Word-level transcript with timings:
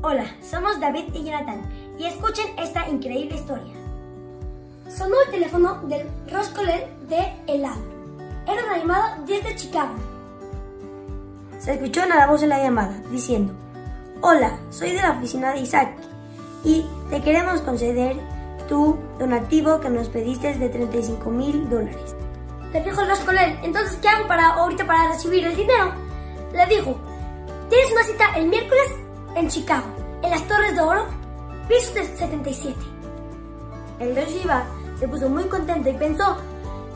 Hola, 0.00 0.26
somos 0.40 0.78
David 0.78 1.12
y 1.12 1.24
Jonathan 1.24 1.60
y 1.98 2.04
escuchen 2.04 2.46
esta 2.56 2.88
increíble 2.88 3.34
historia. 3.34 3.74
Sonó 4.88 5.16
el 5.26 5.32
teléfono 5.32 5.80
del 5.88 6.06
Roscoler 6.30 6.88
de 7.08 7.34
Elad. 7.48 7.76
Era 8.46 8.64
una 8.64 8.78
llamada 8.78 9.18
desde 9.26 9.56
Chicago. 9.56 9.94
Se 11.58 11.72
escuchó 11.72 12.02
una 12.06 12.28
voz 12.28 12.44
en 12.44 12.50
la 12.50 12.62
llamada 12.62 12.96
diciendo, 13.10 13.54
Hola, 14.20 14.56
soy 14.70 14.92
de 14.92 15.02
la 15.02 15.18
oficina 15.18 15.52
de 15.52 15.60
Isaac 15.62 15.90
y 16.62 16.86
te 17.10 17.20
queremos 17.20 17.60
conceder 17.62 18.16
tu 18.68 18.96
donativo 19.18 19.80
que 19.80 19.90
nos 19.90 20.08
pediste 20.10 20.54
de 20.54 20.68
35 20.68 21.28
mil 21.28 21.68
dólares. 21.68 22.14
Le 22.72 22.84
dijo 22.84 23.02
el 23.02 23.38
entonces 23.64 23.98
¿qué 24.00 24.08
hago 24.08 24.28
para 24.28 24.50
ahorita 24.50 24.86
para 24.86 25.08
recibir 25.08 25.44
el 25.44 25.56
dinero? 25.56 25.92
Le 26.52 26.66
dijo, 26.66 26.96
tienes 27.68 27.90
una 27.90 28.02
cita 28.04 28.24
el 28.36 28.46
miércoles 28.46 29.07
en 29.34 29.48
Chicago, 29.48 29.86
en 30.22 30.30
las 30.30 30.46
Torres 30.46 30.74
de 30.74 30.80
Oro, 30.80 31.06
piso 31.68 31.92
77. 31.94 32.76
El 34.00 34.14
rey 34.14 34.26
Shiva 34.26 34.64
se 34.98 35.08
puso 35.08 35.28
muy 35.28 35.44
contento 35.44 35.88
y 35.88 35.94
pensó, 35.94 36.36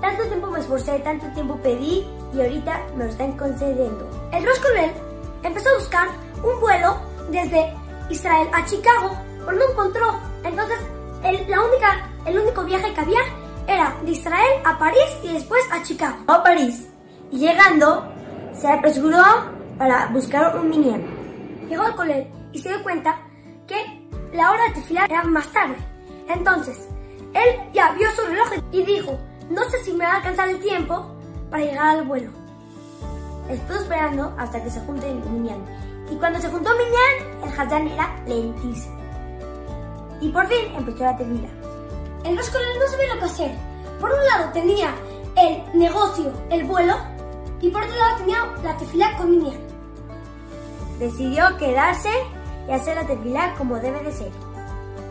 tanto 0.00 0.24
tiempo 0.24 0.48
me 0.48 0.60
esforcé, 0.60 0.98
tanto 1.00 1.26
tiempo 1.34 1.56
pedí 1.56 2.06
y 2.34 2.40
ahorita 2.40 2.80
me 2.96 3.04
lo 3.04 3.10
están 3.10 3.32
concediendo. 3.36 4.08
El 4.32 4.44
Roscoler 4.44 4.92
empezó 5.42 5.68
a 5.70 5.78
buscar 5.78 6.08
un 6.42 6.60
vuelo 6.60 6.96
desde 7.30 7.72
Israel 8.10 8.48
a 8.52 8.64
Chicago, 8.64 9.16
pero 9.44 9.58
no 9.58 9.70
encontró. 9.70 10.18
Entonces, 10.44 10.78
el, 11.24 11.48
la 11.48 11.62
única, 11.62 12.08
el 12.26 12.38
único 12.38 12.64
viaje 12.64 12.92
que 12.92 13.00
había 13.00 13.20
era 13.66 13.94
de 14.04 14.10
Israel 14.10 14.60
a 14.64 14.78
París 14.78 15.18
y 15.22 15.32
después 15.32 15.62
a 15.70 15.82
Chicago. 15.82 16.16
A 16.26 16.42
París. 16.42 16.88
Y 17.30 17.38
llegando, 17.38 18.06
se 18.52 18.68
apresuró 18.68 19.22
para 19.78 20.06
buscar 20.08 20.56
un 20.56 20.68
miniano. 20.70 21.04
Llegó 21.72 21.84
al 21.84 21.96
colegio 21.96 22.30
y 22.52 22.58
se 22.58 22.68
dio 22.68 22.82
cuenta 22.82 23.16
que 23.66 24.06
la 24.34 24.50
hora 24.50 24.62
de 24.64 24.74
tefilá 24.74 25.06
era 25.06 25.24
más 25.24 25.50
tarde. 25.52 25.76
Entonces, 26.28 26.86
él 27.32 27.72
ya 27.72 27.92
vio 27.92 28.10
su 28.10 28.26
reloj 28.26 28.48
y 28.72 28.82
dijo, 28.82 29.18
no 29.48 29.64
sé 29.70 29.82
si 29.82 29.94
me 29.94 30.04
va 30.04 30.12
a 30.12 30.16
alcanzar 30.16 30.50
el 30.50 30.60
tiempo 30.60 31.16
para 31.50 31.64
llegar 31.64 31.96
al 31.96 32.06
vuelo. 32.06 32.30
Estuvo 33.48 33.78
esperando 33.78 34.34
hasta 34.36 34.62
que 34.62 34.68
se 34.68 34.80
junte 34.80 35.10
el 35.10 35.24
miniano. 35.30 35.64
Y 36.10 36.16
cuando 36.16 36.42
se 36.42 36.50
juntó 36.50 36.72
Minyan, 36.72 37.42
el 37.42 37.58
Hazán 37.58 37.88
era 37.88 38.22
lentísimo. 38.26 39.00
Y 40.20 40.28
por 40.28 40.46
fin 40.48 40.74
empezó 40.76 41.04
la 41.04 41.16
tefilá. 41.16 41.48
El 42.24 42.36
Roscoler 42.36 42.76
no 42.78 42.86
sabía 42.90 43.14
lo 43.14 43.18
que 43.18 43.24
hacer. 43.24 43.54
Por 43.98 44.10
un 44.12 44.26
lado 44.26 44.52
tenía 44.52 44.94
el 45.38 45.78
negocio, 45.78 46.34
el 46.50 46.64
vuelo, 46.64 46.96
y 47.62 47.70
por 47.70 47.82
otro 47.82 47.96
lado 47.96 48.18
tenía 48.18 48.44
la 48.62 48.76
tefilá 48.76 49.16
con 49.16 49.30
Minyan. 49.30 49.71
Decidió 51.02 51.56
quedarse 51.56 52.10
y 52.68 52.70
hacer 52.70 52.94
la 52.94 53.04
tefilá 53.04 53.54
como 53.58 53.74
debe 53.80 54.04
de 54.04 54.12
ser. 54.12 54.30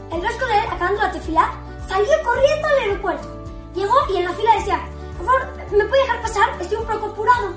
El 0.10 0.22
Roscoler, 0.22 0.66
acabando 0.72 1.02
la 1.02 1.12
tefilá, 1.12 1.52
salió 1.86 2.08
corriendo 2.24 2.68
al 2.70 2.80
aeropuerto. 2.80 3.28
Llegó 3.76 3.96
y 4.10 4.16
en 4.16 4.24
la 4.24 4.32
fila 4.32 4.56
decía, 4.56 4.80
por 5.18 5.26
favor, 5.26 5.42
¿me 5.70 5.84
puede 5.84 6.02
dejar 6.04 6.22
pasar? 6.22 6.50
Estoy 6.62 6.78
un 6.78 6.86
poco 6.86 7.08
apurado. 7.08 7.54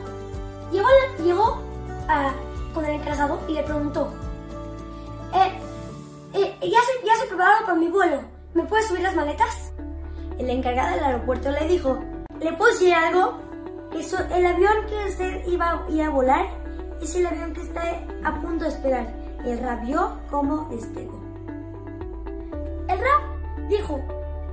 Llegó, 0.73 0.89
llegó 1.23 1.63
uh, 2.09 2.75
con 2.75 2.85
el 2.85 2.97
encargado 2.97 3.39
y 3.47 3.53
le 3.53 3.63
preguntó, 3.63 4.13
eh, 5.33 5.53
eh, 6.33 6.59
ya, 6.61 6.81
se, 6.81 7.07
ya 7.07 7.15
se 7.15 7.27
preparado 7.29 7.67
para 7.67 7.79
mi 7.79 7.87
vuelo. 7.87 8.21
¿Me 8.53 8.65
puede 8.65 8.83
subir 8.83 9.03
las 9.03 9.15
maletas? 9.15 9.73
El 10.41 10.51
encargado 10.51 10.97
del 10.97 11.05
aeropuerto 11.05 11.53
le 11.53 11.69
dijo, 11.69 12.01
¿le 12.41 12.53
puedo 12.55 12.73
decir 12.73 12.95
algo? 12.95 13.39
Eso, 13.93 14.19
el 14.35 14.45
avión 14.45 14.87
que 14.89 15.09
usted 15.09 15.47
iba 15.47 15.71
a 15.71 16.11
volar 16.11 16.64
es 17.01 17.15
el 17.17 17.27
avión 17.27 17.53
que 17.53 17.63
está 17.63 17.83
a 18.25 18.41
punto 18.41 18.65
de 18.65 18.71
despegar. 18.71 19.07
El 19.45 19.59
rab 19.59 19.85
vio 19.85 20.19
cómo 20.31 20.69
despegó. 20.71 21.21
El 22.89 22.99
rab 22.99 23.69
dijo, 23.69 24.01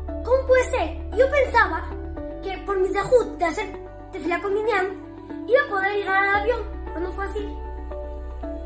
¿cómo 0.06 0.48
puede 0.48 0.64
ser? 0.72 0.98
Yo 1.18 1.26
pensaba 1.30 1.84
que 2.44 2.58
por 2.66 2.80
mi 2.80 2.90
zahut 2.90 3.38
de 3.38 3.46
hacer 3.46 3.66
tefila 4.12 4.42
con 4.42 4.54
Minyan 4.54 4.88
iba 5.48 5.62
a 5.66 5.70
poder 5.70 5.96
llegar 5.96 6.24
al 6.24 6.42
avión, 6.42 6.60
pero 6.86 7.00
no 7.00 7.12
fue 7.14 7.26
así. 7.26 7.58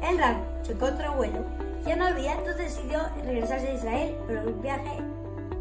El 0.02 0.18
rab 0.18 0.36
chocó 0.64 0.86
otro 0.86 1.14
vuelo, 1.14 1.46
ya 1.86 1.96
no 1.96 2.06
había, 2.06 2.34
entonces 2.34 2.76
decidió 2.76 3.00
regresarse 3.24 3.68
a 3.68 3.74
Israel, 3.74 4.18
pero 4.28 4.42
el 4.42 4.54
viaje 4.56 4.98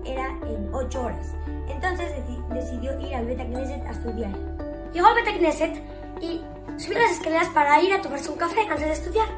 era 0.05 0.29
en 0.47 0.69
8 0.73 1.03
horas. 1.03 1.35
Entonces 1.69 2.11
decidió 2.51 2.99
ir 3.01 3.15
al 3.15 3.27
Beta 3.27 3.45
Knesset 3.45 3.87
a 3.87 3.91
estudiar. 3.91 4.33
Llegó 4.93 5.07
al 5.07 5.15
Beta 5.15 5.37
Knesset 5.37 5.83
y 6.21 6.43
subió 6.79 6.99
las 6.99 7.13
escaleras 7.13 7.49
para 7.51 7.81
ir 7.81 7.93
a 7.93 8.01
tomarse 8.01 8.31
un 8.31 8.37
café 8.37 8.61
antes 8.63 8.87
de 8.87 8.93
estudiar. 8.93 9.29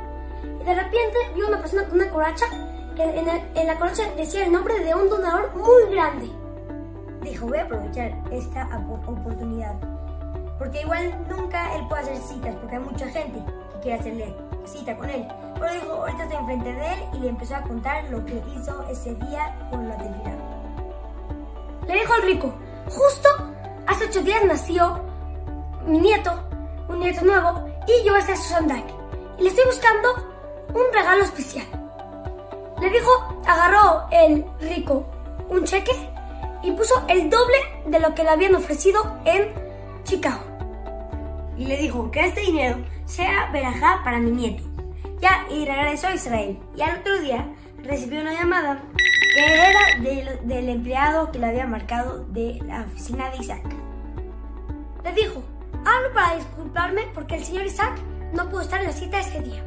Y 0.60 0.64
de 0.64 0.74
repente 0.74 1.16
vio 1.34 1.48
una 1.48 1.58
persona 1.58 1.84
con 1.84 2.00
una 2.00 2.10
coracha 2.10 2.46
que 2.94 3.02
en, 3.02 3.28
el, 3.28 3.42
en 3.54 3.66
la 3.66 3.78
coracha 3.78 4.02
decía 4.16 4.44
el 4.44 4.52
nombre 4.52 4.78
de 4.80 4.94
un 4.94 5.08
donador 5.08 5.54
muy 5.54 5.94
grande. 5.94 6.30
Dijo, 7.22 7.46
voy 7.46 7.58
a 7.58 7.64
aprovechar 7.64 8.12
esta 8.30 8.68
oportunidad. 9.08 9.74
Porque 10.58 10.80
igual 10.80 11.26
nunca 11.28 11.74
él 11.76 11.86
puede 11.88 12.02
hacer 12.02 12.16
citas, 12.16 12.54
porque 12.56 12.76
hay 12.76 12.82
mucha 12.82 13.06
gente 13.08 13.42
que 13.72 13.80
quiere 13.80 14.00
hacerle 14.00 14.34
cita 14.64 14.96
con 14.96 15.10
él. 15.10 15.26
Pero 15.58 15.72
dijo, 15.72 15.92
ahorita 15.92 16.22
estoy 16.24 16.38
enfrente 16.38 16.72
de 16.72 16.92
él 16.92 16.98
y 17.14 17.18
le 17.18 17.28
empezó 17.28 17.56
a 17.56 17.62
contar 17.62 18.04
lo 18.10 18.24
que 18.24 18.42
hizo 18.54 18.88
ese 18.88 19.14
día 19.14 19.68
con 19.70 19.88
la 19.88 19.96
tefilá. 19.96 20.34
Le 21.86 21.94
dijo 21.94 22.14
al 22.14 22.22
rico, 22.22 22.54
justo 22.88 23.28
hace 23.86 24.06
ocho 24.06 24.22
días 24.22 24.44
nació 24.44 25.00
mi 25.86 26.00
nieto, 26.00 26.32
un 26.88 27.00
nieto 27.00 27.24
nuevo, 27.24 27.68
y 27.86 28.06
yo 28.06 28.12
voy 28.12 28.22
a 28.22 28.36
su 28.36 28.50
Sandak. 28.50 28.84
Y 29.38 29.42
le 29.42 29.48
estoy 29.48 29.64
buscando 29.66 30.08
un 30.68 30.92
regalo 30.92 31.24
especial. 31.24 31.66
Le 32.80 32.90
dijo, 32.90 33.42
agarró 33.46 34.06
el 34.10 34.44
rico 34.60 35.06
un 35.48 35.64
cheque 35.64 35.92
y 36.62 36.72
puso 36.72 37.04
el 37.08 37.30
doble 37.30 37.56
de 37.86 38.00
lo 38.00 38.14
que 38.14 38.24
le 38.24 38.30
habían 38.30 38.54
ofrecido 38.54 39.18
en 39.24 39.52
Chicago. 40.04 40.42
Y 41.56 41.66
le 41.66 41.76
dijo 41.76 42.10
que 42.10 42.26
este 42.26 42.42
dinero 42.42 42.78
sea 43.06 43.50
verajá 43.52 44.00
para 44.04 44.18
mi 44.18 44.30
nieto. 44.30 44.62
Ya, 45.20 45.46
y 45.48 45.64
regresó 45.64 46.08
a 46.08 46.14
Israel. 46.14 46.58
Y 46.76 46.82
al 46.82 46.98
otro 46.98 47.20
día 47.20 47.48
recibió 47.82 48.20
una 48.20 48.34
llamada 48.34 48.82
que 49.34 49.44
era 49.44 50.38
del 50.42 50.68
empleado 50.68 51.30
que 51.30 51.38
le 51.38 51.46
había 51.46 51.66
marcado 51.66 52.24
de 52.28 52.58
la 52.66 52.82
oficina 52.82 53.30
de 53.30 53.38
Isaac. 53.38 53.62
Le 55.04 55.12
dijo, 55.12 55.42
hablo 55.86 56.12
para 56.12 56.36
disculparme 56.36 57.02
porque 57.14 57.36
el 57.36 57.44
señor 57.44 57.66
Isaac 57.66 57.94
no 58.32 58.48
pudo 58.48 58.62
estar 58.62 58.80
en 58.80 58.86
la 58.88 58.92
cita 58.92 59.20
ese 59.20 59.40
día. 59.40 59.64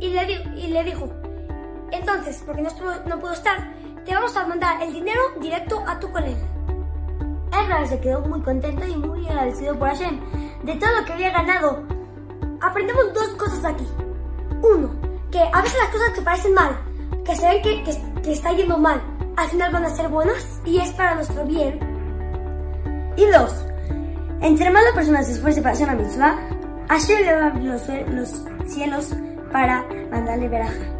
Y 0.00 0.08
le, 0.10 0.32
y 0.56 0.68
le 0.68 0.84
dijo, 0.84 1.08
entonces, 1.92 2.42
porque 2.44 2.62
no, 2.62 2.68
estuvo, 2.68 2.90
no 3.06 3.18
pudo 3.20 3.32
estar, 3.32 3.74
te 4.04 4.14
vamos 4.14 4.36
a 4.36 4.46
mandar 4.46 4.82
el 4.82 4.92
dinero 4.92 5.20
directo 5.40 5.82
a 5.86 5.98
tu 5.98 6.10
colega. 6.10 6.40
Ezra 7.52 7.86
se 7.86 8.00
quedó 8.00 8.20
muy 8.20 8.40
contento 8.42 8.86
y 8.86 8.96
muy 8.96 9.26
agradecido 9.28 9.78
por 9.78 9.88
Hashem 9.88 10.20
de 10.62 10.74
todo 10.76 10.90
lo 10.98 11.04
que 11.04 11.12
había 11.12 11.30
ganado. 11.30 11.82
Aprendemos 12.60 13.12
dos 13.14 13.28
cosas 13.34 13.64
aquí. 13.64 13.86
Uno, 14.62 14.90
que 15.30 15.38
a 15.40 15.62
veces 15.62 15.78
las 15.82 15.92
cosas 15.92 16.10
que 16.14 16.22
parecen 16.22 16.54
mal, 16.54 16.76
que 17.24 17.36
se 17.36 17.46
ven 17.46 17.62
que, 17.62 17.82
que, 17.84 18.22
que 18.22 18.32
está 18.32 18.52
yendo 18.52 18.78
mal, 18.78 19.00
al 19.36 19.48
final 19.48 19.72
van 19.72 19.84
a 19.84 19.90
ser 19.90 20.08
buenas 20.08 20.60
y 20.64 20.78
es 20.78 20.90
para 20.92 21.14
nuestro 21.14 21.44
bien. 21.44 21.78
Y 23.16 23.26
dos, 23.26 23.54
entre 24.40 24.70
más 24.70 24.82
la 24.84 24.94
persona 24.94 25.22
se 25.22 25.32
esfuerce 25.32 25.62
para 25.62 25.74
hacer 25.74 25.88
una 25.88 25.96
mitzvah, 25.96 26.38
Hashem 26.88 27.22
le 27.22 27.32
va 27.32 27.42
a 27.42 27.46
abrir 27.48 27.64
los, 27.64 27.88
los 28.10 28.44
cielos 28.66 29.14
para 29.52 29.84
mandarle 30.10 30.48
veraja. 30.48 30.96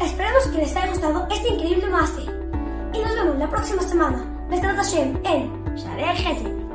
Esperamos 0.00 0.46
que 0.48 0.58
les 0.58 0.76
haya 0.76 0.88
gustado 0.88 1.26
este 1.30 1.48
increíble 1.48 1.88
mase. 1.88 2.22
Y 2.92 2.98
nos 2.98 3.14
vemos 3.14 3.38
la 3.38 3.48
próxima 3.48 3.82
semana. 3.82 4.24
Besrat 4.48 4.76
Hashem 4.76 5.18
en 5.24 5.76
Sharei 5.76 6.16
Hesed. 6.16 6.65